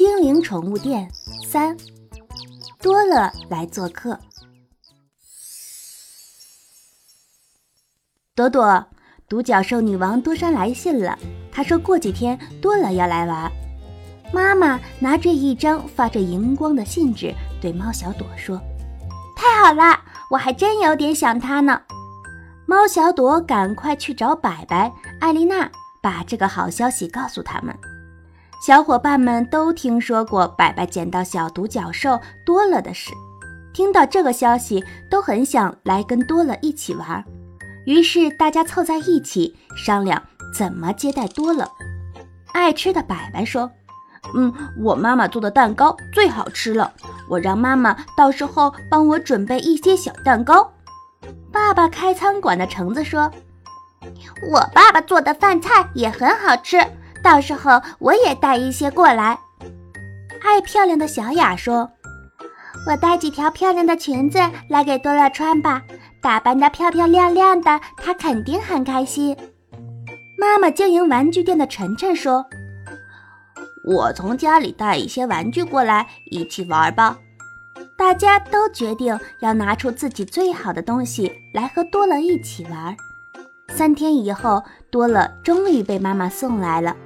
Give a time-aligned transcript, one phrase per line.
[0.00, 1.06] 精灵宠物店
[1.46, 1.76] 三，
[2.80, 4.18] 多乐来做客。
[8.34, 8.86] 朵朵，
[9.28, 11.18] 独角兽女王多山来信了。
[11.52, 13.52] 她说过几天多乐要来玩。
[14.32, 18.58] 妈妈拿着一张发着荧光的信纸，对猫小朵说
[19.36, 21.78] ：“太好了，我还真有点想他呢。”
[22.64, 24.90] 猫小朵赶快去找白白、
[25.20, 25.70] 艾丽娜，
[26.00, 27.78] 把这个好消息告诉他们。
[28.60, 33.10] 小伙伴们都听说过白白捡到小独角兽多乐的事，
[33.72, 37.24] 听到这个消息，都很想来跟多乐一起玩。
[37.86, 40.22] 于是大家凑在一起商量
[40.54, 41.66] 怎么接待多乐。
[42.52, 43.70] 爱吃的白白说
[44.36, 46.92] ：“嗯，我妈妈做的蛋糕最好吃了，
[47.30, 50.70] 我让妈妈到时候帮我准备一些小蛋糕。”
[51.50, 53.32] 爸爸开餐馆的橙子说
[54.52, 56.76] ：“我爸爸做的饭菜也很好吃。”
[57.22, 59.38] 到时候我也带一些过来。
[60.42, 61.90] 爱漂亮的小雅说
[62.88, 65.82] ：“我带几条漂亮的裙子来给多乐穿吧，
[66.22, 69.36] 打扮得漂漂亮亮的，她肯定很开心。”
[70.38, 72.46] 妈妈经营玩具店的晨晨说
[73.86, 77.18] ：“我从家里带一些玩具过来，一起玩吧。”
[77.98, 82.96] 大家都决定要拿出自己最好的东西来和多乐一起玩。
[83.68, 86.96] 三天以后，多乐终于被妈妈送来了。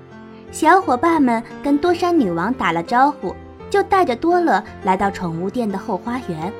[0.54, 3.34] 小伙伴们跟多山女王打了招呼，
[3.68, 6.52] 就带着多乐来到宠物店的后花园。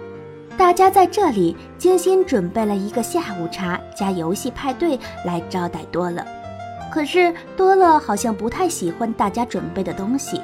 [0.56, 6.26] 大家在这里精心准备了一个下午茶加游戏派对来招待多乐。
[6.92, 10.42] 可是多乐好像不太喜欢大家准备的东西。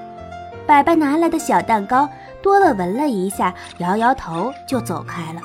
[0.65, 2.09] 白白拿来的小蛋糕，
[2.41, 5.41] 多乐闻了一下，摇摇头就走开了。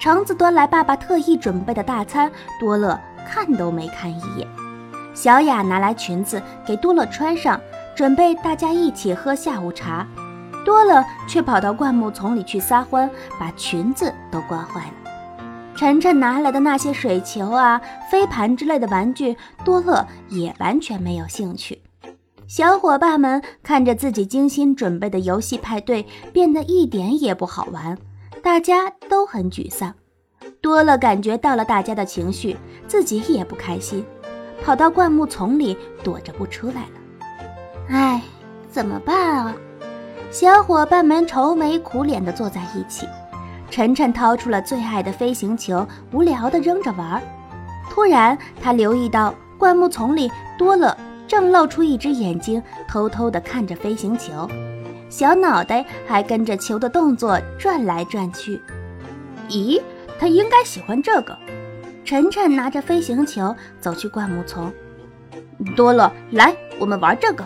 [0.00, 2.96] 橙子端来爸爸特意准备的大餐，多乐
[3.28, 4.46] 看都没看一眼。
[5.14, 7.60] 小雅拿来裙子给多乐穿上，
[7.94, 10.06] 准备大家一起喝下午茶。
[10.64, 14.92] 多乐却跑到灌木丛里去撒欢，把裙子都刮坏了。
[15.74, 21.82] 晨晨拿来的那些水球啊、飞盘之类的玩具，多乐也完全没有兴趣。
[22.46, 27.98] 小伙伴们看着自己精心准备的游戏派对变得一点也不好玩，
[28.42, 29.94] 大家都很沮丧。
[30.60, 32.56] 多乐感觉到了大家的情绪，
[32.86, 34.04] 自己也不开心。
[34.64, 36.88] 跑到灌木丛里躲着不出来了。
[37.88, 38.22] 唉，
[38.70, 39.54] 怎么办啊？
[40.30, 43.06] 小伙伴们愁眉苦脸地坐在一起。
[43.70, 47.22] 晨晨掏出了最爱的飞行球，无聊地扔着玩。
[47.90, 50.96] 突然，他留意到灌木丛里多了，
[51.26, 54.48] 正露出一只眼睛，偷偷地看着飞行球，
[55.10, 58.60] 小脑袋还跟着球的动作转来转去。
[59.48, 59.80] 咦，
[60.18, 61.36] 他应该喜欢这个。
[62.12, 64.70] 晨晨拿着飞行球走去灌木丛，
[65.74, 67.42] 多乐，来，我们玩这个。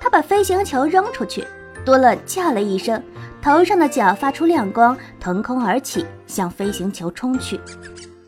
[0.00, 1.46] 他把飞行球扔出去，
[1.84, 3.00] 多乐叫了一声，
[3.40, 7.60] 头上的角发出亮光，腾空而起，向飞行球冲去。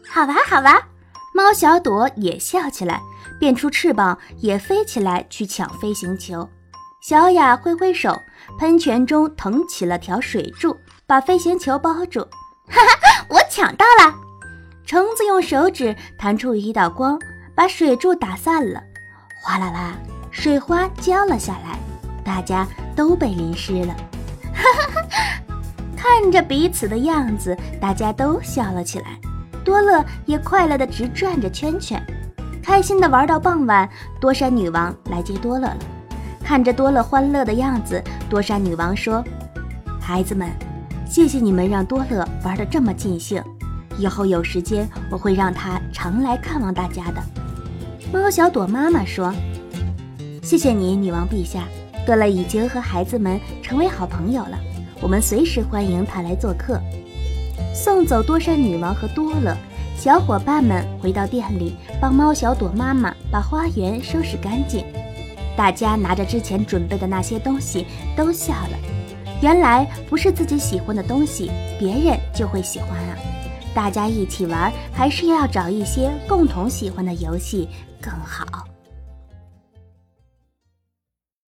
[0.08, 0.80] 好玩，好玩！
[1.34, 3.00] 猫小朵也笑起来，
[3.40, 6.48] 变出翅膀也飞起来去抢飞行球。
[7.02, 8.16] 小雅挥挥手，
[8.60, 12.20] 喷泉中腾起了条水柱，把飞行球包住。
[12.68, 14.14] 哈哈，我抢到了！
[14.86, 17.18] 橙子用手指弹出一道光，
[17.54, 18.82] 把水柱打散了，
[19.42, 19.94] 哗啦啦，
[20.30, 21.78] 水花浇了下来，
[22.22, 23.96] 大家都被淋湿了。
[24.52, 25.18] 哈哈哈！
[25.96, 29.18] 看着彼此的样子，大家都笑了起来。
[29.64, 32.04] 多乐也快乐的直转着圈圈，
[32.62, 33.88] 开心的玩到傍晚。
[34.20, 35.78] 多山女王来接多乐了，
[36.44, 39.24] 看着多乐欢乐的样子，多山女王说
[39.98, 40.50] ：“孩子们，
[41.08, 43.42] 谢谢你们让多乐玩得这么尽兴。”
[43.98, 47.22] 以后有时间，我会让他常来看望大家的。
[48.12, 49.34] 猫小朵妈妈说
[50.42, 51.64] ：“谢谢你，女王陛下。
[52.06, 54.58] 多乐已经和孩子们成为好朋友了，
[55.00, 56.80] 我们随时欢迎他来做客。”
[57.74, 59.56] 送走多山女王和多乐，
[59.96, 64.84] 小伙伴们回到店里，帮猫小朵妈妈把花园收拾干净。
[65.56, 67.86] 大家拿着之前准备的那些东西，
[68.16, 68.78] 都笑了。
[69.40, 73.16] 原来不是自己喜欢的东西，别人就会喜欢啊。
[73.74, 77.68] 大家一起玩，还是要找一些共同喜欢的游戏
[78.00, 78.73] 更好。